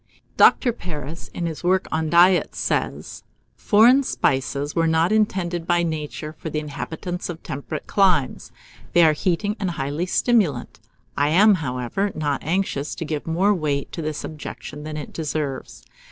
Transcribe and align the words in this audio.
Dr. 0.35 0.73
Paris, 0.73 1.27
in 1.27 1.45
his 1.45 1.63
work 1.63 1.85
on 1.91 2.09
Diet, 2.09 2.55
says, 2.55 3.21
"Foreign 3.55 4.01
spices 4.01 4.73
were 4.75 4.87
not 4.87 5.11
intended 5.11 5.67
by 5.67 5.83
Nature 5.83 6.33
for 6.33 6.49
the 6.49 6.57
inhabitants 6.57 7.29
of 7.29 7.43
temperate 7.43 7.85
climes; 7.85 8.51
they 8.93 9.03
are 9.03 9.13
heating, 9.13 9.55
and 9.59 9.69
highly 9.69 10.07
stimulant. 10.07 10.79
I 11.15 11.29
am, 11.29 11.53
however, 11.53 12.11
not 12.15 12.43
anxious 12.43 12.95
to 12.95 13.05
give 13.05 13.27
more 13.27 13.53
weight 13.53 13.91
to 13.91 14.01
this 14.01 14.23
objection 14.23 14.81
than 14.85 14.97
it 14.97 15.13
deserves. 15.13 15.85